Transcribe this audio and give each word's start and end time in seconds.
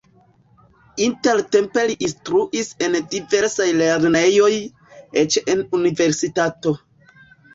Intertempe 1.07 1.81
li 1.89 1.97
instruis 2.07 2.71
en 2.87 2.97
diversaj 3.11 3.67
lernejoj, 3.81 4.49
eĉ 5.23 5.37
en 5.55 5.61
universitato. 5.81 6.75